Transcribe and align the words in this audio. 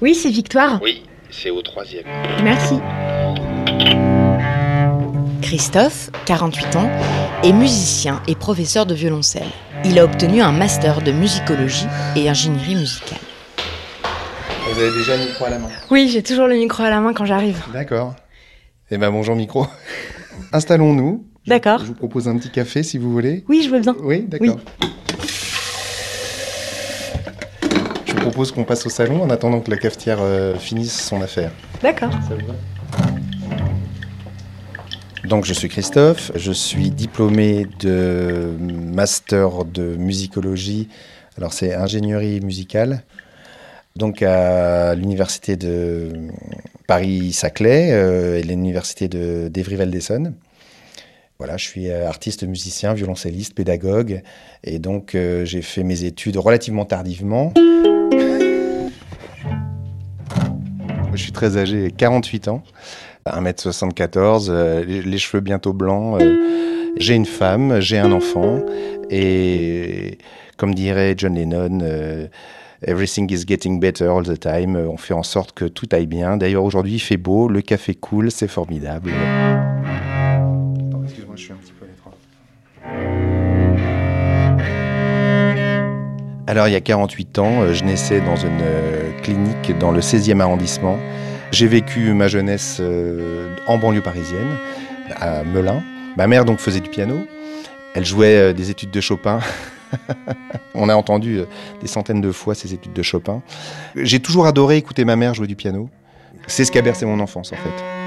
Oui, 0.00 0.14
c'est 0.14 0.30
Victoire. 0.30 0.80
Oui, 0.82 1.02
c'est 1.30 1.50
au 1.50 1.62
troisième. 1.62 2.04
Merci. 2.42 2.74
Christophe, 5.40 6.10
48 6.26 6.76
ans, 6.76 6.90
est 7.42 7.52
musicien 7.52 8.20
et 8.26 8.34
professeur 8.34 8.86
de 8.86 8.94
violoncelle. 8.94 9.46
Il 9.84 9.98
a 9.98 10.04
obtenu 10.04 10.40
un 10.40 10.52
master 10.52 11.00
de 11.02 11.12
musicologie 11.12 11.86
et 12.16 12.28
ingénierie 12.28 12.74
musicale. 12.74 13.18
Vous 14.72 14.80
avez 14.80 14.90
déjà 14.90 15.16
le 15.16 15.26
micro 15.26 15.44
à 15.44 15.50
la 15.50 15.58
main? 15.58 15.68
Oui, 15.90 16.08
j'ai 16.08 16.22
toujours 16.22 16.46
le 16.46 16.56
micro 16.56 16.82
à 16.82 16.90
la 16.90 17.00
main 17.00 17.12
quand 17.12 17.26
j'arrive. 17.26 17.62
D'accord. 17.72 18.14
Eh 18.90 18.98
ben 18.98 19.10
bonjour 19.10 19.36
micro. 19.36 19.66
Installons-nous. 20.52 21.24
D'accord. 21.46 21.80
Je 21.80 21.84
vous 21.84 21.94
propose 21.94 22.26
un 22.26 22.36
petit 22.38 22.50
café 22.50 22.82
si 22.82 22.98
vous 22.98 23.12
voulez. 23.12 23.44
Oui, 23.48 23.62
je 23.62 23.70
veux 23.70 23.80
bien. 23.80 23.94
Oui, 24.00 24.22
d'accord. 24.26 24.58
Propose 28.24 28.52
qu'on 28.52 28.64
passe 28.64 28.86
au 28.86 28.88
salon 28.88 29.22
en 29.22 29.28
attendant 29.28 29.60
que 29.60 29.70
la 29.70 29.76
cafetière 29.76 30.18
euh, 30.22 30.54
finisse 30.56 30.98
son 30.98 31.20
affaire. 31.20 31.52
D'accord. 31.82 32.10
Donc 35.24 35.44
je 35.44 35.52
suis 35.52 35.68
Christophe, 35.68 36.32
je 36.34 36.52
suis 36.52 36.90
diplômé 36.90 37.66
de 37.80 38.50
master 38.60 39.66
de 39.66 39.96
musicologie. 39.96 40.88
Alors 41.36 41.52
c'est 41.52 41.74
ingénierie 41.74 42.40
musicale. 42.40 43.02
Donc 43.94 44.22
à 44.22 44.94
l'université 44.94 45.56
de 45.56 46.28
Paris-Saclay 46.86 47.92
euh, 47.92 48.38
et 48.38 48.42
l'université 48.42 49.08
de 49.08 49.48
d'Evry-Val-d'Essonne. 49.48 50.34
Voilà, 51.38 51.56
je 51.56 51.64
suis 51.64 51.90
euh, 51.90 52.08
artiste, 52.08 52.44
musicien, 52.44 52.94
violoncelliste, 52.94 53.54
pédagogue. 53.54 54.22
Et 54.62 54.78
donc 54.78 55.14
euh, 55.14 55.44
j'ai 55.44 55.62
fait 55.62 55.82
mes 55.82 56.04
études 56.04 56.38
relativement 56.38 56.84
tardivement. 56.86 57.52
Je 61.14 61.22
suis 61.22 61.32
très 61.32 61.56
âgé, 61.56 61.92
48 61.96 62.48
ans. 62.48 62.62
1m74, 63.26 64.48
euh, 64.48 64.84
les, 64.84 65.18
cheveux 65.18 65.40
bientôt 65.40 65.72
blancs. 65.72 66.20
euh, 66.20 66.92
j'ai 66.98 67.14
une 67.14 67.26
femme, 67.26 67.80
j'ai 67.80 67.98
un 67.98 68.12
enfant. 68.12 68.60
Et 69.10 70.18
comme 70.56 70.74
dirait 70.74 71.14
John 71.16 71.34
Lennon, 71.34 71.80
euh, 71.82 72.26
Everything 72.86 73.32
is 73.32 73.44
getting 73.46 73.80
better 73.80 74.08
all 74.08 74.24
the 74.24 74.38
time. 74.38 74.76
On 74.76 74.98
fait 74.98 75.14
en 75.14 75.22
sorte 75.22 75.52
que 75.52 75.64
tout 75.64 75.88
aille 75.92 76.06
bien. 76.06 76.36
D'ailleurs, 76.36 76.64
aujourd'hui, 76.64 76.94
il 76.94 77.00
fait 77.00 77.16
beau, 77.16 77.48
le 77.48 77.62
café 77.62 77.94
coule, 77.94 78.30
c'est 78.30 78.48
formidable. 78.48 79.10
Excuse-moi, 81.04 81.36
je 81.36 81.42
suis 81.42 81.52
un 81.52 81.56
petit 81.56 81.72
Alors, 86.46 86.68
il 86.68 86.72
y 86.72 86.76
a 86.76 86.80
48 86.80 87.38
ans, 87.38 87.62
euh, 87.62 87.72
je 87.72 87.84
naissais 87.84 88.20
dans 88.20 88.36
une 88.36 88.60
euh, 88.60 89.18
clinique 89.22 89.78
dans 89.78 89.90
le 89.90 90.00
16e 90.00 90.40
arrondissement. 90.40 90.98
J'ai 91.52 91.66
vécu 91.66 92.12
ma 92.12 92.28
jeunesse 92.28 92.78
euh, 92.80 93.48
en 93.66 93.78
banlieue 93.78 94.02
parisienne, 94.02 94.58
à 95.16 95.42
Melun. 95.42 95.82
Ma 96.18 96.26
mère 96.26 96.44
donc 96.44 96.58
faisait 96.58 96.80
du 96.80 96.90
piano. 96.90 97.26
Elle 97.94 98.04
jouait 98.04 98.52
des 98.52 98.70
études 98.70 98.90
de 98.90 99.00
Chopin. 99.00 99.38
On 100.74 100.88
a 100.88 100.96
entendu 100.96 101.40
des 101.80 101.86
centaines 101.86 102.20
de 102.20 102.32
fois 102.32 102.54
ces 102.54 102.74
études 102.74 102.92
de 102.92 103.02
Chopin. 103.02 103.40
J'ai 103.94 104.20
toujours 104.20 104.46
adoré 104.46 104.76
écouter 104.76 105.04
ma 105.04 105.16
mère 105.16 105.32
jouer 105.32 105.46
du 105.46 105.56
piano. 105.56 105.88
C'est 106.48 106.64
ce 106.64 106.72
qui 106.72 106.78
a 106.78 106.82
bercé 106.82 107.06
mon 107.06 107.20
enfance 107.20 107.52
en 107.52 107.56
fait. 107.56 108.03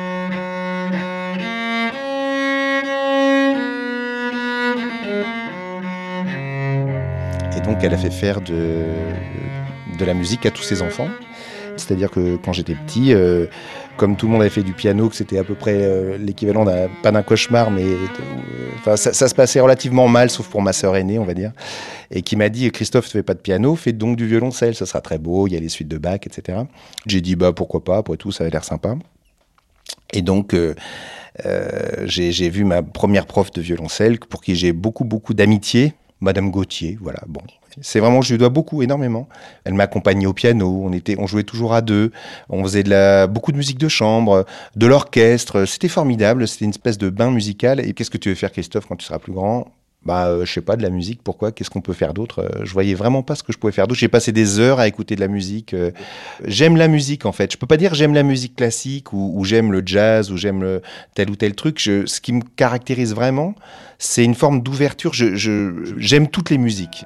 Donc 7.67 7.83
elle 7.83 7.93
a 7.93 7.97
fait 7.97 8.09
faire 8.09 8.39
de, 8.39 8.85
la 9.99 10.13
musique 10.13 10.45
à 10.45 10.51
tous 10.51 10.63
ses 10.63 10.81
enfants. 10.81 11.09
C'est-à-dire 11.75 12.09
que 12.09 12.37
quand 12.37 12.53
j'étais 12.53 12.73
petit, 12.73 13.13
euh, 13.13 13.45
comme 13.97 14.15
tout 14.15 14.25
le 14.25 14.31
monde 14.31 14.41
avait 14.41 14.49
fait 14.49 14.63
du 14.63 14.73
piano, 14.73 15.09
que 15.09 15.15
c'était 15.15 15.37
à 15.37 15.43
peu 15.43 15.53
près 15.53 15.75
euh, 15.75 16.17
l'équivalent 16.17 16.65
d'un, 16.65 16.87
pas 17.03 17.11
d'un 17.11 17.23
cauchemar, 17.23 17.69
mais 17.69 17.83
euh, 17.83 18.95
ça, 18.95 19.13
se 19.13 19.35
passait 19.35 19.59
relativement 19.59 20.07
mal, 20.07 20.29
sauf 20.29 20.47
pour 20.47 20.61
ma 20.61 20.73
sœur 20.73 20.95
aînée, 20.95 21.19
on 21.19 21.25
va 21.25 21.33
dire, 21.33 21.51
et 22.09 22.21
qui 22.21 22.35
m'a 22.35 22.49
dit 22.49 22.71
Christophe, 22.71 23.05
tu 23.05 23.11
fais 23.11 23.23
pas 23.23 23.33
de 23.33 23.39
piano, 23.39 23.75
fais 23.75 23.91
donc 23.91 24.15
du 24.15 24.25
violoncelle, 24.25 24.73
ça 24.73 24.85
sera 24.85 25.01
très 25.01 25.17
beau, 25.17 25.45
il 25.47 25.53
y 25.53 25.57
a 25.57 25.59
les 25.59 25.69
suites 25.69 25.89
de 25.89 25.97
Bach, 25.97 26.21
etc. 26.25 26.59
J'ai 27.05 27.21
dit 27.21 27.35
bah 27.35 27.51
pourquoi 27.51 27.83
pas, 27.83 27.97
après 27.97 28.17
tout, 28.17 28.31
ça 28.31 28.43
avait 28.43 28.51
l'air 28.51 28.63
sympa. 28.63 28.95
Et 30.13 30.21
donc, 30.21 30.55
j'ai 32.05 32.31
j'ai 32.31 32.49
vu 32.49 32.63
ma 32.63 32.81
première 32.81 33.25
prof 33.25 33.51
de 33.51 33.61
violoncelle, 33.61 34.19
pour 34.19 34.41
qui 34.41 34.55
j'ai 34.55 34.71
beaucoup, 34.71 35.03
beaucoup 35.03 35.33
d'amitié, 35.33 35.93
Madame 36.19 36.51
Gauthier, 36.51 36.97
voilà, 37.01 37.21
bon. 37.27 37.41
C'est 37.81 37.99
vraiment, 37.99 38.23
je 38.23 38.33
lui 38.33 38.39
dois 38.39 38.49
beaucoup, 38.49 38.81
énormément. 38.81 39.29
Elle 39.63 39.75
m'accompagnait 39.75 40.25
au 40.25 40.33
piano, 40.33 40.81
on, 40.83 40.93
était, 40.93 41.15
on 41.19 41.27
jouait 41.27 41.43
toujours 41.43 41.73
à 41.73 41.81
deux, 41.81 42.11
on 42.49 42.63
faisait 42.63 42.81
de 42.83 42.89
la, 42.89 43.27
beaucoup 43.27 43.51
de 43.51 43.57
musique 43.57 43.77
de 43.77 43.87
chambre, 43.87 44.45
de 44.75 44.87
l'orchestre, 44.87 45.65
c'était 45.65 45.87
formidable, 45.87 46.47
c'était 46.47 46.65
une 46.65 46.71
espèce 46.71 46.97
de 46.97 47.09
bain 47.09 47.29
musical. 47.29 47.79
Et 47.79 47.93
qu'est-ce 47.93 48.09
que 48.09 48.17
tu 48.17 48.29
veux 48.29 48.35
faire, 48.35 48.51
Christophe, 48.51 48.87
quand 48.87 48.95
tu 48.95 49.05
seras 49.05 49.19
plus 49.19 49.33
grand? 49.33 49.67
Bah, 50.07 50.27
euh, 50.27 50.45
je 50.45 50.53
sais 50.53 50.61
pas, 50.61 50.75
de 50.77 50.81
la 50.81 50.89
musique, 50.89 51.21
pourquoi 51.23 51.51
Qu'est-ce 51.51 51.69
qu'on 51.69 51.81
peut 51.81 51.93
faire 51.93 52.13
d'autre 52.13 52.39
Euh, 52.39 52.63
Je 52.63 52.71
voyais 52.73 52.93
vraiment 52.95 53.21
pas 53.21 53.35
ce 53.35 53.43
que 53.43 53.51
je 53.53 53.57
pouvais 53.57 53.73
faire 53.73 53.87
d'autre. 53.87 53.99
J'ai 53.99 54.07
passé 54.07 54.31
des 54.31 54.59
heures 54.59 54.79
à 54.79 54.87
écouter 54.87 55.15
de 55.15 55.19
la 55.21 55.27
musique. 55.27 55.73
euh, 55.73 55.91
J'aime 56.45 56.77
la 56.77 56.87
musique, 56.87 57.25
en 57.25 57.31
fait. 57.33 57.51
Je 57.51 57.57
peux 57.57 57.67
pas 57.67 57.77
dire 57.77 57.93
j'aime 57.93 58.13
la 58.13 58.23
musique 58.23 58.55
classique 58.55 59.11
ou, 59.13 59.33
ou 59.35 59.43
j'aime 59.43 59.71
le 59.71 59.83
jazz 59.85 60.31
ou 60.31 60.37
j'aime 60.37 60.79
tel 61.13 61.29
ou 61.29 61.35
tel 61.35 61.53
truc. 61.53 61.77
Je, 61.79 62.05
ce 62.05 62.21
qui 62.21 62.31
me 62.33 62.41
caractérise 62.55 63.13
vraiment, 63.13 63.53
c'est 63.99 64.23
une 64.23 64.35
forme 64.35 64.61
d'ouverture. 64.61 65.13
Je- 65.13 65.35
je- 65.35 65.93
J'aime 65.97 66.27
toutes 66.29 66.49
les 66.49 66.57
musiques. 66.57 67.03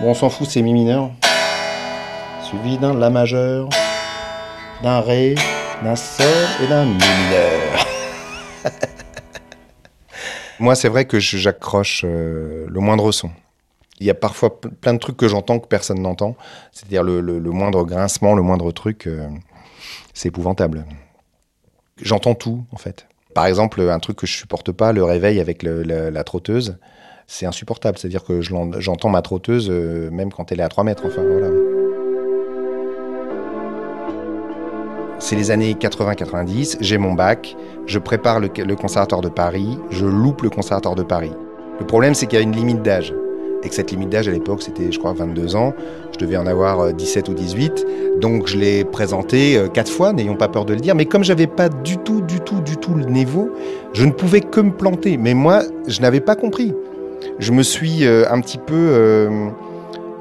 Bon, 0.00 0.10
on 0.10 0.14
s'en 0.14 0.28
fout, 0.30 0.46
c'est 0.50 0.62
mi 0.62 0.72
mineur. 0.74 1.10
Suivi 2.44 2.76
d'un 2.76 2.92
la 2.94 3.08
majeur, 3.08 3.68
d'un 4.82 5.00
ré, 5.00 5.34
d'un 5.82 5.96
sol 5.96 6.26
et 6.62 6.66
d'un 6.68 6.84
mi 6.84 6.92
mineur. 6.94 7.86
Moi, 10.62 10.76
c'est 10.76 10.88
vrai 10.88 11.06
que 11.06 11.18
j'accroche 11.18 12.04
euh, 12.04 12.66
le 12.68 12.78
moindre 12.78 13.10
son. 13.10 13.30
Il 13.98 14.06
y 14.06 14.10
a 14.10 14.14
parfois 14.14 14.60
plein 14.60 14.94
de 14.94 15.00
trucs 15.00 15.16
que 15.16 15.26
j'entends 15.26 15.58
que 15.58 15.66
personne 15.66 16.00
n'entend. 16.00 16.36
C'est-à-dire 16.70 17.02
le, 17.02 17.40
moindre 17.40 17.82
grincement, 17.82 18.36
le 18.36 18.42
moindre 18.42 18.70
truc, 18.70 19.08
euh, 19.08 19.26
c'est 20.14 20.28
épouvantable. 20.28 20.86
J'entends 22.00 22.36
tout, 22.36 22.64
en 22.70 22.76
fait. 22.76 23.08
Par 23.34 23.46
exemple, 23.46 23.80
un 23.80 23.98
truc 23.98 24.18
que 24.18 24.26
je 24.28 24.36
supporte 24.36 24.70
pas, 24.70 24.92
le 24.92 25.02
réveil 25.02 25.40
avec 25.40 25.64
la, 25.64 26.22
trotteuse, 26.22 26.78
c'est 27.26 27.44
insupportable. 27.44 27.98
C'est-à-dire 27.98 28.22
que 28.22 28.40
j'entends 28.40 29.08
ma 29.08 29.20
trotteuse 29.20 29.68
euh, 29.68 30.12
même 30.12 30.32
quand 30.32 30.52
elle 30.52 30.60
est 30.60 30.64
à 30.64 30.68
3 30.68 30.84
mètres. 30.84 31.02
Enfin, 31.06 31.22
voilà. 31.24 31.71
C'est 35.22 35.36
les 35.36 35.52
années 35.52 35.74
80-90, 35.74 36.78
j'ai 36.80 36.98
mon 36.98 37.12
bac, 37.12 37.56
je 37.86 38.00
prépare 38.00 38.40
le, 38.40 38.48
conservatoire 38.74 39.20
de 39.20 39.28
Paris, 39.28 39.78
je 39.88 40.04
loupe 40.04 40.42
le 40.42 40.50
conservatoire 40.50 40.96
de 40.96 41.04
Paris. 41.04 41.30
Le 41.78 41.86
problème, 41.86 42.12
c'est 42.12 42.26
qu'il 42.26 42.40
y 42.40 42.42
a 42.42 42.44
une 42.44 42.56
limite 42.56 42.82
d'âge. 42.82 43.14
Et 43.62 43.68
que 43.68 43.74
cette 43.76 43.92
limite 43.92 44.08
d'âge, 44.08 44.26
à 44.26 44.32
l'époque, 44.32 44.62
c'était, 44.62 44.90
je 44.90 44.98
crois, 44.98 45.12
22 45.12 45.54
ans. 45.54 45.74
Je 46.12 46.18
devais 46.18 46.36
en 46.36 46.48
avoir 46.48 46.80
euh, 46.80 46.92
17 46.92 47.28
ou 47.28 47.34
18. 47.34 47.86
Donc, 48.20 48.48
je 48.48 48.58
l'ai 48.58 48.82
présenté 48.82 49.56
euh, 49.56 49.68
quatre 49.68 49.92
fois, 49.92 50.12
n'ayons 50.12 50.34
pas 50.34 50.48
peur 50.48 50.64
de 50.64 50.74
le 50.74 50.80
dire. 50.80 50.96
Mais 50.96 51.06
comme 51.06 51.22
j'avais 51.22 51.46
pas 51.46 51.68
du 51.68 51.98
tout, 51.98 52.20
du 52.22 52.40
tout, 52.40 52.60
du 52.60 52.76
tout 52.76 52.94
le 52.94 53.04
niveau, 53.04 53.48
je 53.92 54.04
ne 54.04 54.10
pouvais 54.10 54.40
que 54.40 54.60
me 54.60 54.72
planter. 54.72 55.18
Mais 55.18 55.34
moi, 55.34 55.62
je 55.86 56.00
n'avais 56.00 56.20
pas 56.20 56.34
compris. 56.34 56.74
Je 57.38 57.52
me 57.52 57.62
suis 57.62 58.04
euh, 58.04 58.24
un 58.28 58.40
petit 58.40 58.58
peu 58.58 58.74
euh, 58.74 59.50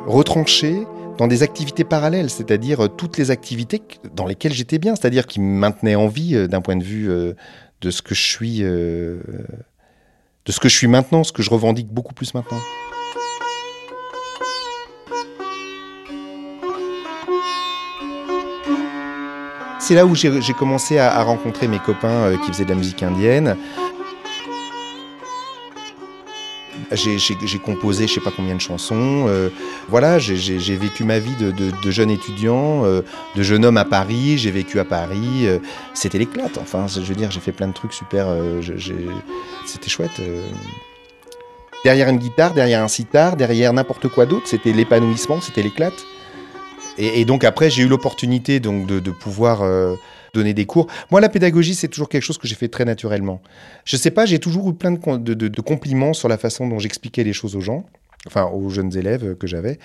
retranché 0.06 0.85
dans 1.21 1.27
des 1.27 1.43
activités 1.43 1.83
parallèles, 1.83 2.31
c'est-à-dire 2.31 2.85
euh, 2.85 2.87
toutes 2.87 3.19
les 3.19 3.29
activités 3.29 3.79
dans 4.15 4.25
lesquelles 4.25 4.53
j'étais 4.53 4.79
bien, 4.79 4.95
c'est-à-dire 4.95 5.27
qui 5.27 5.39
me 5.39 5.55
maintenaient 5.55 5.93
en 5.93 6.07
vie 6.07 6.35
euh, 6.35 6.47
d'un 6.47 6.61
point 6.61 6.75
de 6.75 6.83
vue 6.83 7.11
euh, 7.11 7.33
de 7.81 7.91
ce 7.91 8.01
que 8.01 8.15
je 8.15 8.23
suis, 8.23 8.61
de 8.61 9.21
ce 10.47 10.59
que 10.59 10.67
je 10.67 10.75
suis 10.75 10.87
maintenant, 10.87 11.23
ce 11.23 11.31
que 11.31 11.43
je 11.43 11.51
revendique 11.51 11.89
beaucoup 11.89 12.15
plus 12.15 12.33
maintenant. 12.33 12.57
C'est 19.77 19.94
là 19.94 20.07
où 20.07 20.15
j'ai 20.15 20.53
commencé 20.57 20.97
à, 20.97 21.21
rencontrer 21.24 21.67
mes 21.67 21.79
copains 21.79 22.35
qui 22.44 22.51
faisaient 22.51 22.65
de 22.65 22.69
la 22.69 22.75
musique 22.75 23.03
indienne. 23.03 23.57
J'ai 26.93 27.59
composé 27.59 28.07
je 28.07 28.13
sais 28.15 28.19
pas 28.19 28.31
combien 28.35 28.55
de 28.55 28.61
chansons. 28.61 29.25
euh, 29.27 29.49
voilà, 29.89 30.19
j'ai- 30.19 30.75
vécu 30.75 31.03
ma 31.03 31.19
vie 31.19 31.35
de, 31.35 31.91
jeune 31.91 32.09
étudiant, 32.09 32.85
euh, 32.85 33.01
de 33.35 33.43
jeune 33.43 33.63
homme 33.65 33.77
à 33.77 33.85
Paris. 33.85 34.38
J'ai 34.38 34.51
vécu 34.51 34.79
à 34.79 34.85
Paris. 34.85 35.45
euh, 35.47 35.59
C'était 35.93 36.17
l'éclate. 36.17 36.57
Enfin, 36.57 36.88
je 36.88 36.99
veux 37.01 37.15
dire, 37.15 37.31
j'ai 37.31 37.39
fait 37.39 37.51
plein 37.51 37.67
de 37.67 37.73
trucs 37.73 37.93
super. 37.93 38.27
C'était 39.65 39.89
chouette. 39.89 40.21
Derrière 41.83 42.09
une 42.09 42.17
guitare, 42.17 42.53
derrière 42.53 42.83
un 42.83 42.88
sitar, 42.88 43.35
derrière 43.35 43.73
n'importe 43.73 44.07
quoi 44.07 44.25
d'autre, 44.25 44.47
c'était 44.47 44.71
l'épanouissement, 44.71 45.41
c'était 45.41 45.63
l'éclate. 45.63 46.05
Et, 46.97 47.25
donc 47.25 47.43
après, 47.43 47.69
j'ai 47.69 47.83
eu 47.83 47.88
l'opportunité 47.88 48.59
donc 48.59 48.85
de, 48.85 49.11
pouvoir 49.11 49.63
donner 50.33 50.54
des 50.54 50.66
cours. 50.66 50.88
Moi, 51.10 51.22
la 51.22 51.30
pédagogie, 51.30 51.75
c'est 51.75 51.88
toujours 51.88 52.10
quelque 52.10 52.24
chose 52.24 52.38
que 52.38 52.48
j'ai 52.48 52.56
fait 52.56 52.68
très 52.68 52.86
naturellement. 52.86 53.42
Je 53.86 53.98
sais 53.98 54.12
pas, 54.12 54.25
j'ai 54.25 54.39
toujours 54.39 54.69
eu 54.69 54.74
plein 54.74 54.92
de, 54.92 55.62
compliments 55.62 56.13
sur 56.13 56.28
la 56.28 56.38
façon 56.38 56.68
dont 56.68 56.80
j'expliquais 56.80 57.24
les 57.24 57.33
choses 57.33 57.56
aux 57.56 57.62
gens. 57.62 57.86
enfin 58.28 58.45
aux 58.45 58.69
jeunes 58.69 58.95
élèves 58.95 59.36
que 59.36 59.48
j'avais. 59.48 59.80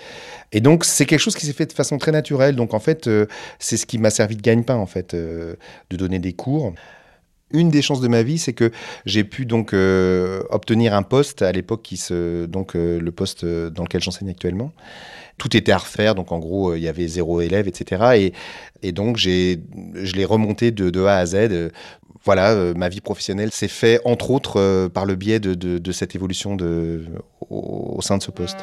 Et 0.53 0.61
donc 0.61 0.85
c'est 0.85 1.07
quelque 1.07 1.21
chose 1.21 1.35
qui 1.35 1.47
s'est 1.47 1.55
fait 1.55 1.67
de 1.67 1.73
façon 1.73 1.97
très 1.99 2.13
naturelle. 2.13 2.55
Donc 2.55 2.75
en 2.75 2.81
fait, 2.81 3.07
euh, 3.07 3.27
c'est 3.59 3.77
ce 3.77 3.87
qui 3.87 3.99
m'a 3.99 4.11
servi 4.11 4.37
de 4.37 4.43
gagne-pain 4.43 4.77
en 4.77 4.87
fait, 4.87 5.15
euh, 5.15 5.55
de 5.91 5.97
donner 5.97 6.19
des 6.19 6.35
cours. 6.35 6.75
Une 7.53 7.71
des 7.71 7.81
chances 7.81 8.01
de 8.01 8.09
ma 8.09 8.23
vie, 8.23 8.39
c'est 8.39 8.53
que 8.53 8.73
j'ai 9.07 9.23
pu 9.23 9.47
donc 9.47 9.73
euh, 9.73 10.43
obtenir 10.51 10.95
un 10.95 11.03
poste 11.03 11.43
à 11.43 11.53
l'époque 11.53 11.83
qui 11.83 11.97
se 11.97 12.45
donc 12.47 12.75
le 12.75 13.11
poste 13.11 13.45
dans 13.45 13.85
lequel 13.85 14.03
j'enseigne 14.03 14.31
actuellement. 14.31 14.73
Tout 15.39 15.57
était 15.57 15.73
à 15.73 15.79
refaire, 15.79 16.15
donc 16.15 16.33
en 16.33 16.39
gros 16.39 16.75
il 16.75 16.83
y 16.83 16.89
avait 16.89 17.07
zéro 17.07 17.41
élève, 17.41 17.69
etc. 17.69 18.33
Et, 18.83 18.93
donc 18.93 19.17
j'ai 19.17 19.61
je 19.95 20.15
l'ai 20.15 20.25
remonté 20.25 20.71
de, 20.71 21.05
A 21.05 21.19
à 21.19 21.27
Z 21.27 21.71
voilà, 22.27 22.51
euh, 22.51 22.75
ma 22.75 22.89
vie 22.89 23.01
professionnelle 23.01 23.53
s'est 23.53 23.69
faite 23.69 24.01
entre 24.05 24.33
autres 24.33 24.61
euh, 24.61 24.89
par 24.89 25.07
le 25.07 25.15
biais 25.15 25.39
de, 25.39 25.93
cette 25.93 26.17
évolution 26.17 26.57
au, 27.49 28.03
sein 28.03 28.19
de 28.19 28.23
ce 28.23 28.33
poste. 28.33 28.59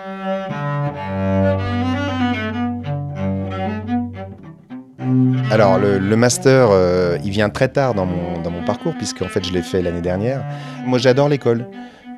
Alors 5.50 5.80
le, 5.80 6.16
master, 6.18 6.68
euh, 6.72 7.18
il 7.24 7.32
vient 7.32 7.50
très 7.50 7.70
tard 7.70 7.94
dans 7.94 8.06
mon 8.06 8.66
parcours 8.66 8.94
puisque 8.98 9.22
en 9.22 9.30
fait 9.30 9.46
je 9.46 9.54
l'ai 9.54 9.62
fait 9.62 9.82
l'année 9.82 10.02
dernière. 10.02 10.44
Moi 10.86 11.00
j'adore 11.00 11.30
l'école. 11.30 11.66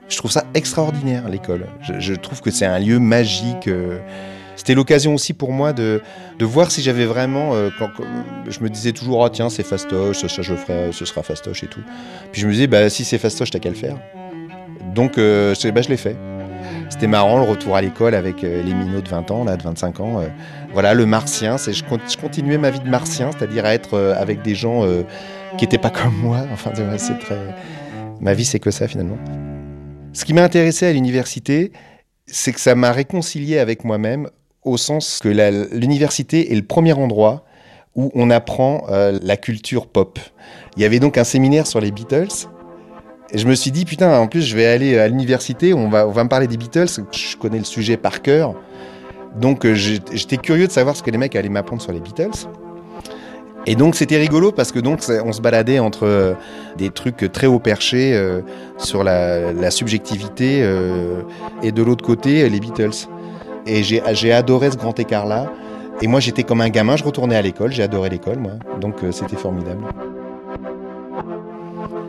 Je 0.10 0.18
trouve 0.18 0.31
ça 0.31 0.46
extraordinaire 0.56 1.30
l'école. 1.30 1.68
Je, 1.81 2.13
trouve 2.16 2.42
que 2.42 2.50
c'est 2.50 2.66
un 2.66 2.80
lieu 2.80 2.98
magique. 2.98 3.69
C'était 4.66 4.74
l'occasion 4.74 5.14
aussi 5.14 5.34
pour 5.34 5.52
moi 5.52 5.74
de, 5.74 6.02
de 6.40 6.44
voir 6.46 6.72
si 6.72 6.82
j'avais 6.82 7.06
vraiment. 7.06 7.54
Euh, 7.54 7.70
quand, 7.78 7.92
je 8.50 8.60
me 8.62 8.70
disais 8.72 8.94
toujours, 8.94 9.20
oh, 9.20 9.30
tiens, 9.30 9.52
c'est 9.52 9.62
fastoche, 9.62 10.26
ça, 10.26 10.42
je 10.42 10.56
ferai, 10.56 10.92
ce 10.92 11.06
sera 11.06 11.22
fastoche 11.22 11.64
et 11.64 11.68
tout. 11.68 11.82
Puis 12.32 12.42
je 12.42 12.48
me 12.48 12.52
disais, 12.52 12.66
bah, 12.66 12.90
si 12.90 13.06
c'est 13.06 13.20
fastoche, 13.20 13.52
t'as 13.52 13.60
qu'à 13.60 13.70
le 13.70 13.76
faire. 13.76 13.96
Donc, 14.96 15.20
euh, 15.20 15.54
bah, 15.66 15.84
je 15.84 15.90
l'ai 15.90 15.98
fait. 15.98 16.18
C'était 16.90 17.06
marrant 17.06 17.38
le 17.38 17.44
retour 17.44 17.76
à 17.76 17.82
l'école 17.84 18.16
avec 18.16 18.44
euh, 18.44 18.64
les 18.64 18.74
minots 18.74 19.02
de 19.02 19.08
20 19.08 19.30
ans, 19.30 19.44
là, 19.44 19.56
de 19.56 19.62
25 19.62 20.00
ans. 20.00 20.24
voilà, 20.74 20.96
le 20.96 21.06
martien. 21.06 21.58
Je, 21.58 21.72
je 21.72 22.18
continuais 22.18 22.58
ma 22.58 22.72
vie 22.72 22.80
de 22.80 22.90
martien, 22.90 23.30
c'est-à-dire 23.38 23.66
à 23.66 23.76
être 23.76 24.16
avec 24.18 24.42
des 24.42 24.56
gens 24.56 24.82
qui 25.60 25.66
n'étaient 25.66 25.78
pas 25.78 25.92
comme 25.92 26.16
moi. 26.16 26.40
Enfin, 26.52 26.72
c'est 26.98 27.20
très. 27.20 27.38
Ma 28.20 28.34
vie, 28.34 28.46
c'est 28.46 28.60
que 28.60 28.72
ça 28.72 28.88
finalement. 28.88 29.20
Ce 30.12 30.26
qui 30.26 30.34
m'a 30.34 30.44
intéressé 30.44 30.88
à 30.88 30.92
l'université, 30.92 31.72
c'est 32.26 32.52
que 32.52 32.60
ça 32.60 32.74
m'a 32.74 32.92
réconcilié 32.92 33.60
avec 33.60 33.84
moi-même 33.84 34.28
au 34.66 34.78
sens 34.78 35.20
que 35.22 35.30
l'université 35.74 36.52
est 36.52 36.56
le 36.56 36.64
premier 36.64 36.94
endroit 36.94 37.46
où 37.96 38.12
on 38.14 38.30
apprend 38.30 38.86
euh, 38.90 39.18
la 39.22 39.38
culture 39.38 39.88
pop. 39.88 40.20
Il 40.76 40.84
y 40.84 40.86
avait 40.86 41.00
donc 41.00 41.18
un 41.18 41.24
séminaire 41.24 41.66
sur 41.66 41.80
les 41.80 41.92
Beatles. 41.92 42.48
Et 43.32 43.38
je 43.38 43.48
me 43.48 43.56
suis 43.56 43.72
dit, 43.72 43.86
putain, 43.86 44.20
en 44.20 44.28
plus, 44.28 44.42
je 44.42 44.56
vais 44.56 44.66
aller 44.66 45.00
à 45.00 45.08
l'université, 45.08 45.74
on 45.74 45.90
va, 45.90 46.08
on 46.08 46.12
va 46.12 46.24
me 46.24 46.30
parler 46.30 46.48
des 46.48 46.58
Beatles, 46.58 46.88
je 47.12 47.38
connais 47.38 47.58
le 47.58 47.64
sujet 47.64 47.98
par 47.98 48.22
cœur. 48.22 48.56
Donc 49.40 49.66
euh, 49.66 49.74
j'étais 49.74 50.38
curieux 50.38 50.68
de 50.68 50.72
savoir 50.72 50.96
ce 50.96 51.04
que 51.04 51.12
les 51.12 51.18
mecs 51.18 51.36
allaient 51.36 51.50
m'apprendre 51.50 51.82
sur 51.82 51.92
les 51.92 52.00
Beatles. 52.00 52.48
Et 53.68 53.76
donc 53.76 53.96
c'était 53.96 54.18
rigolo 54.18 54.52
parce 54.52 54.72
que 54.72 54.80
donc 54.80 55.00
on 55.26 55.34
se 55.34 55.42
baladait 55.42 55.80
entre 55.80 56.06
euh, 56.06 56.34
des 56.78 56.92
trucs 56.92 57.32
très 57.32 57.48
haut 57.48 57.60
perchés 57.60 58.18
sur 58.78 59.04
la, 59.04 59.52
la 59.52 59.72
subjectivité 59.72 60.60
et 61.64 61.72
de 61.72 61.84
l'autre 61.84 62.06
côté 62.06 62.48
les 62.48 62.60
Beatles. 62.60 63.08
Et 63.66 63.84
j'ai 63.84 64.32
adoré 64.32 64.72
ce 64.72 64.78
grand 64.78 64.98
écart-là. 65.00 65.52
Et 66.02 66.08
moi, 66.08 66.20
j'étais 66.20 66.44
comme 66.44 66.62
un 66.62 66.70
gamin, 66.70 66.98
je 66.98 67.04
retournais 67.04 67.36
à 67.36 67.42
l'école, 67.42 67.72
j'ai 67.72 67.84
adoré 67.84 68.10
l'école, 68.10 68.38
moi. 68.38 68.52
Donc, 68.82 69.04
euh, 69.04 69.12
c'était 69.12 69.38
formidable. 69.38 69.84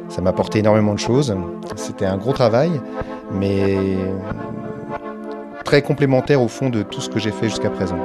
Ça 0.08 0.20
m'a 0.22 0.30
apporté 0.30 0.58
énormément 0.58 0.94
de 0.94 0.98
choses. 0.98 1.36
C'était 1.76 2.06
un 2.06 2.16
gros 2.16 2.32
travail, 2.32 2.72
mais 3.32 3.76
très 5.64 5.82
complémentaire 5.82 6.42
au 6.42 6.48
fond 6.48 6.68
de 6.68 6.82
tout 6.82 7.00
ce 7.00 7.08
que 7.08 7.18
j'ai 7.18 7.32
fait 7.32 7.48
jusqu'à 7.48 7.70
présent. 7.70 7.98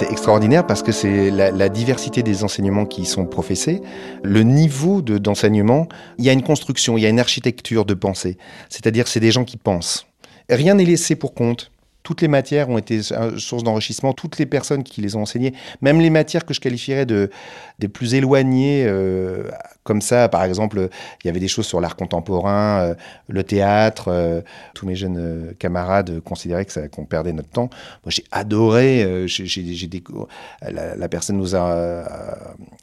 C'est 0.00 0.10
extraordinaire 0.10 0.66
parce 0.66 0.82
que 0.82 0.92
c'est 0.92 1.30
la, 1.30 1.68
diversité 1.68 2.22
des 2.22 2.42
enseignements 2.42 2.86
qui 2.86 3.04
sont 3.04 3.26
professés, 3.26 3.82
le 4.22 4.42
niveau 4.42 5.02
d'enseignement, 5.02 5.88
il 6.16 6.24
y 6.24 6.30
a 6.30 6.32
une 6.32 6.42
construction, 6.42 6.96
il 6.96 7.02
y 7.02 7.06
a 7.06 7.10
une 7.10 7.20
architecture 7.20 7.84
de 7.84 7.92
pensée. 7.92 8.38
C'est-à-dire 8.70 9.06
c'est 9.08 9.20
des 9.20 9.30
gens 9.30 9.44
qui 9.44 9.58
pensent. 9.58 10.06
Rien 10.48 10.74
n'est 10.74 10.86
laissé 10.86 11.16
pour 11.16 11.34
compte. 11.34 11.70
Toutes 12.10 12.22
les 12.22 12.28
matières 12.28 12.68
ont 12.68 12.76
été 12.76 13.02
source 13.02 13.62
d'enrichissement, 13.62 14.12
toutes 14.12 14.38
les 14.38 14.46
personnes 14.46 14.82
qui 14.82 15.00
les 15.00 15.14
ont 15.14 15.22
enseignées, 15.22 15.54
même 15.80 16.00
les 16.00 16.10
matières 16.10 16.44
que 16.44 16.52
je 16.52 16.58
qualifierais 16.58 17.06
de, 17.06 17.30
des 17.78 17.86
plus 17.86 18.14
éloignées, 18.14 18.82
euh, 18.84 19.48
comme 19.84 20.00
ça, 20.00 20.28
par 20.28 20.42
exemple, 20.42 20.88
il 21.22 21.28
y 21.28 21.30
avait 21.30 21.38
des 21.38 21.46
choses 21.46 21.66
sur 21.66 21.80
l'art 21.80 21.94
contemporain, 21.94 22.80
euh, 22.80 22.94
le 23.28 23.44
théâtre, 23.44 24.08
euh, 24.08 24.40
tous 24.74 24.86
mes 24.86 24.96
jeunes 24.96 25.54
camarades 25.60 26.18
considéraient 26.18 26.64
que 26.64 26.88
qu'on 26.88 27.04
perdait 27.04 27.32
notre 27.32 27.50
temps. 27.50 27.70
Moi, 28.04 28.08
j'ai 28.08 28.24
adoré, 28.32 29.06
la, 30.62 31.08
personne 31.08 31.36
nous 31.36 31.54
a 31.54 32.04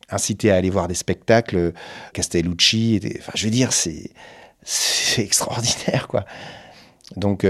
incité 0.09 0.51
à 0.51 0.55
aller 0.55 0.69
voir 0.69 0.87
des 0.87 0.95
spectacles, 0.95 1.73
Castellucci, 2.13 3.01
enfin, 3.19 3.33
je 3.35 3.43
veux 3.43 3.51
dire, 3.51 3.73
c'est, 3.73 4.09
c'est 4.63 5.21
extraordinaire, 5.21 6.07
quoi. 6.07 6.23
Donc, 7.17 7.45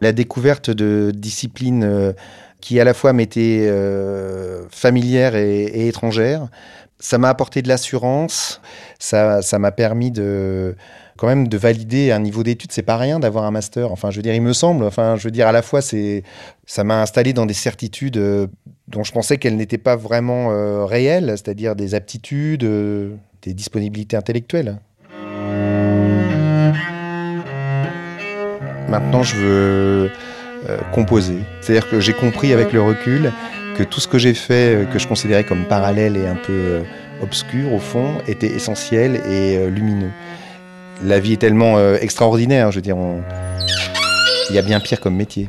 la 0.00 0.12
découverte 0.12 0.70
de 0.70 1.12
disciplines 1.14 1.84
euh, 1.84 2.12
qui 2.60 2.80
à 2.80 2.84
la 2.84 2.94
fois 2.94 3.12
m'étaient 3.12 3.66
euh, 3.68 4.66
familières 4.70 5.36
et, 5.36 5.88
étrangères, 5.88 6.48
ça 6.98 7.18
m'a 7.18 7.28
apporté 7.28 7.62
de 7.62 7.68
l'assurance, 7.68 8.60
ça, 8.98 9.40
m'a 9.58 9.70
permis 9.70 10.10
de 10.10 10.74
quand 11.16 11.28
même 11.28 11.48
de 11.48 11.58
valider 11.58 12.12
un 12.12 12.20
niveau 12.20 12.42
d'études, 12.42 12.72
c'est 12.72 12.82
pas 12.82 12.96
rien 12.96 13.18
d'avoir 13.18 13.44
un 13.44 13.50
master. 13.50 13.90
Enfin, 13.92 14.10
je 14.10 14.16
veux 14.16 14.22
dire, 14.22 14.34
il 14.34 14.42
me 14.42 14.52
semble. 14.52 14.84
Enfin, 14.84 15.16
je 15.16 15.24
veux 15.24 15.30
dire, 15.32 15.48
à 15.48 15.52
la 15.52 15.62
fois, 15.62 15.80
c'est, 15.80 16.22
ça 16.66 16.84
m'a 16.84 17.02
installé 17.02 17.32
dans 17.32 17.46
des 17.46 17.54
certitudes 17.54 18.16
euh, 18.16 18.46
dont 18.86 19.02
je 19.02 19.10
pensais 19.10 19.36
qu'elles 19.36 19.56
n'étaient 19.56 19.78
pas 19.78 19.96
vraiment 19.96 20.48
réelles, 20.86 21.30
c'est-à-dire 21.30 21.76
des 21.76 21.94
aptitudes, 21.94 22.64
des 23.42 23.54
disponibilités 23.54 24.16
intellectuelles. 24.16 24.78
Maintenant, 28.88 29.22
je 29.22 29.36
veux 29.36 30.10
euh, 30.68 30.78
composer. 30.92 31.38
C'est-à-dire 31.60 31.88
que 31.88 32.00
j'ai 32.00 32.14
compris 32.14 32.52
avec 32.52 32.72
le 32.72 32.82
recul 32.82 33.32
que 33.76 33.84
tout 33.84 34.00
ce 34.00 34.08
que 34.08 34.18
j'ai 34.18 34.34
fait, 34.34 34.74
euh, 34.74 34.84
que 34.86 34.98
je 34.98 35.06
considérais 35.06 35.44
comme 35.44 35.64
parallèle 35.64 36.16
et 36.16 36.26
un 36.26 36.34
peu 36.34 36.52
euh, 36.52 36.82
obscur 37.22 37.72
au 37.72 37.78
fond, 37.78 38.14
était 38.26 38.48
essentiel 38.48 39.22
et 39.30 39.68
lumineux. 39.70 40.10
La 41.04 41.20
vie 41.20 41.34
est 41.34 41.38
tellement 41.38 41.78
extraordinaire, 41.94 42.72
je 42.72 42.76
veux 42.76 42.82
dire, 42.82 42.96
il 44.50 44.56
y 44.56 44.58
a 44.58 44.62
bien 44.62 44.80
pire 44.80 45.00
comme 45.00 45.14
métier. 45.14 45.48